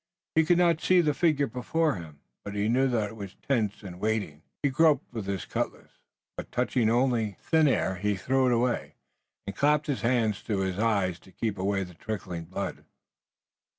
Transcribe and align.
He 0.33 0.45
could 0.45 0.57
not 0.57 0.81
see 0.81 0.99
the 0.99 1.13
figure 1.13 1.45
before 1.45 1.93
him, 1.93 2.21
but 2.43 2.55
he 2.55 2.67
knew 2.67 2.87
that 2.87 3.09
it 3.09 3.15
was 3.15 3.35
tense 3.35 3.83
and 3.83 3.99
waiting. 3.99 4.41
He 4.63 4.69
groped 4.71 5.13
with 5.13 5.27
his 5.27 5.45
cutlass, 5.45 5.91
but 6.35 6.51
touching 6.51 6.89
only 6.89 7.37
thin 7.39 7.67
air 7.67 7.97
he 7.97 8.15
threw 8.15 8.47
it 8.47 8.51
away, 8.51 8.95
and 9.45 9.55
clapped 9.55 9.85
his 9.85 10.01
hands 10.01 10.41
to 10.45 10.61
his 10.61 10.79
eyes 10.79 11.19
to 11.19 11.31
keep 11.31 11.59
away 11.59 11.83
the 11.83 11.93
trickling 11.93 12.45
blood. 12.45 12.83